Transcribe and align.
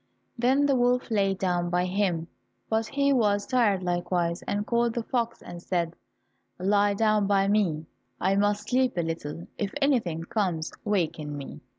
Then 0.35 0.65
the 0.65 0.73
wolf 0.75 1.11
lay 1.11 1.35
down 1.35 1.69
by 1.69 1.85
him, 1.85 2.27
but 2.67 2.87
he 2.87 3.13
was 3.13 3.45
tired 3.45 3.83
likewise, 3.83 4.41
and 4.47 4.65
called 4.65 4.95
the 4.95 5.03
fox 5.03 5.43
and 5.43 5.61
said, 5.61 5.95
"Lie 6.57 6.95
down 6.95 7.27
by 7.27 7.47
me, 7.47 7.85
I 8.19 8.35
must 8.35 8.67
sleep 8.67 8.97
a 8.97 9.03
little; 9.03 9.45
if 9.59 9.71
anything 9.79 10.23
comes, 10.23 10.71
waken 10.85 11.37
me." 11.37 11.61